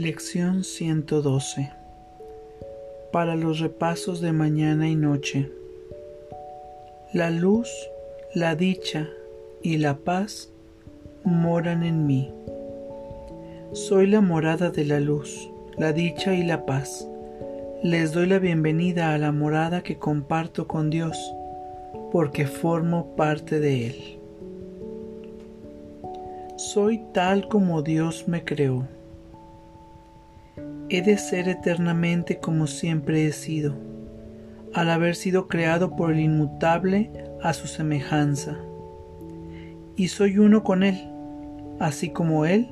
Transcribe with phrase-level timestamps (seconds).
[0.00, 1.70] Lección 112
[3.12, 5.52] Para los repasos de mañana y noche.
[7.12, 7.68] La luz,
[8.34, 9.10] la dicha
[9.62, 10.48] y la paz
[11.22, 12.32] moran en mí.
[13.72, 17.06] Soy la morada de la luz, la dicha y la paz.
[17.82, 21.18] Les doy la bienvenida a la morada que comparto con Dios,
[22.10, 24.18] porque formo parte de Él.
[26.56, 28.88] Soy tal como Dios me creó
[30.90, 33.74] he de ser eternamente como siempre he sido,
[34.74, 37.12] al haber sido creado por el inmutable
[37.42, 38.58] a su semejanza.
[39.94, 40.98] Y soy uno con Él,
[41.78, 42.68] así como Él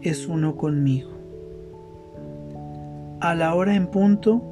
[0.00, 1.10] es uno conmigo.
[3.20, 4.42] A la hora en punto,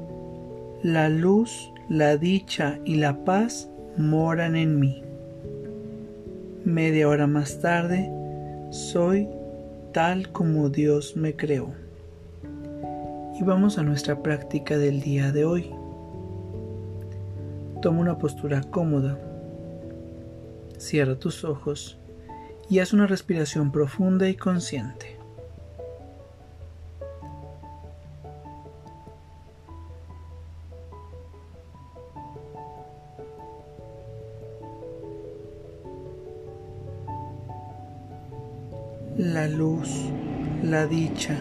[0.83, 5.01] la luz, la dicha y la paz moran en mí.
[6.65, 8.11] Media hora más tarde,
[8.69, 9.27] soy
[9.91, 11.86] tal como Dios me creó
[13.39, 15.71] y vamos a nuestra práctica del día de hoy.
[17.81, 19.19] Toma una postura cómoda,
[20.77, 21.99] cierra tus ojos
[22.69, 25.17] y haz una respiración profunda y consciente.
[39.17, 39.89] La luz,
[40.63, 41.35] la dicha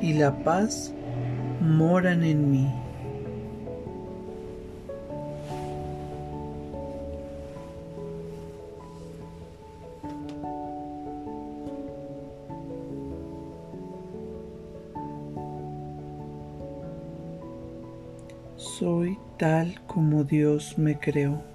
[0.00, 0.94] y la paz
[1.62, 2.68] moran en mí.
[18.56, 21.51] Soy tal como Dios me creó.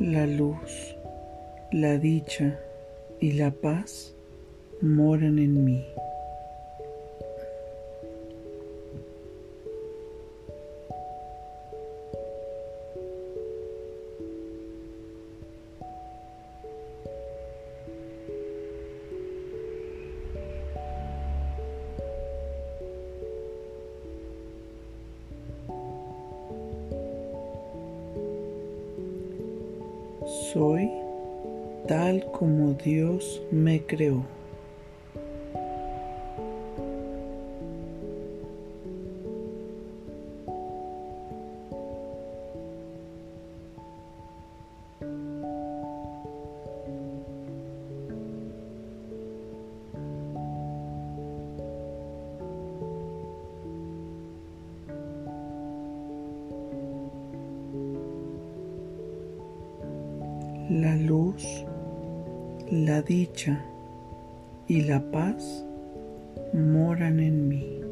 [0.00, 0.96] La luz,
[1.72, 2.58] la dicha
[3.20, 4.14] y la paz
[4.80, 5.84] moran en mí.
[30.52, 30.90] Soy
[31.86, 34.24] tal como Dios me creó.
[60.70, 61.64] La luz,
[62.70, 63.60] la dicha
[64.68, 65.66] y la paz
[66.52, 67.89] moran en mí.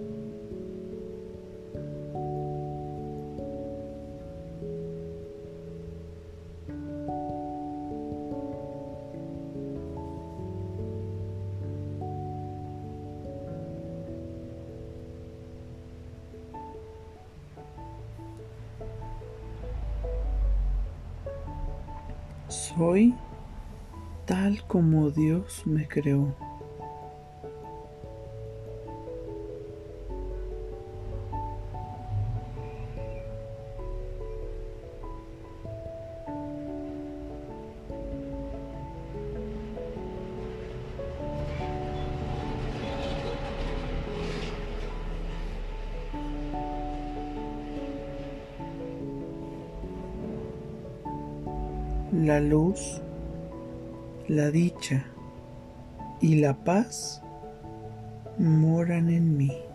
[22.77, 23.15] Soy
[24.27, 26.35] tal como Dios me creó.
[52.19, 53.01] La luz,
[54.27, 55.05] la dicha
[56.21, 57.23] y la paz
[58.39, 59.68] moran en mí.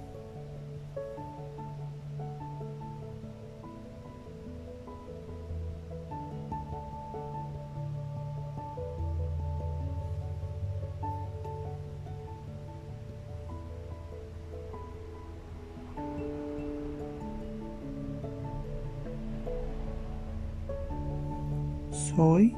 [22.15, 22.55] Soy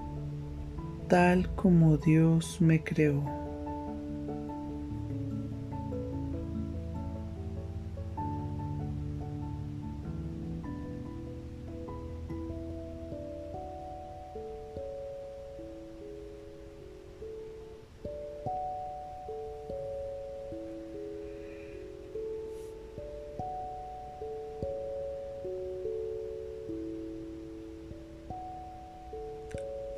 [1.07, 3.44] tal como Dios me creó.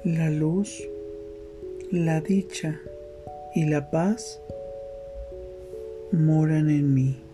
[0.08, 0.88] La luz,
[1.92, 2.80] la dicha
[3.54, 4.40] y la paz
[6.14, 7.27] moran en mí.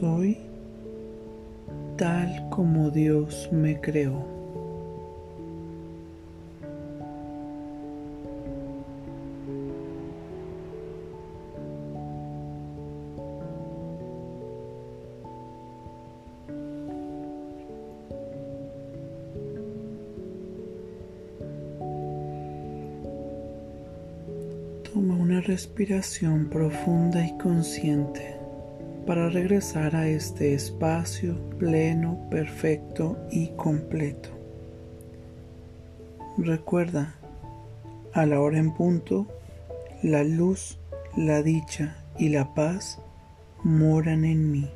[0.00, 0.38] Soy
[1.98, 4.24] tal como Dios me creó.
[24.94, 28.39] Toma una respiración profunda y consciente
[29.06, 34.28] para regresar a este espacio pleno, perfecto y completo.
[36.38, 37.14] Recuerda,
[38.12, 39.26] a la hora en punto,
[40.02, 40.78] la luz,
[41.16, 43.00] la dicha y la paz
[43.62, 44.70] moran en mí.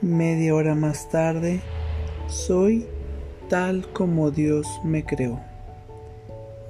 [0.00, 1.60] Media hora más tarde,
[2.28, 2.86] soy
[3.48, 5.40] tal como Dios me creó.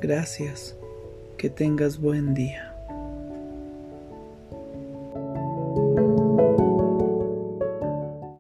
[0.01, 0.77] Gracias,
[1.37, 2.76] que tengas buen día.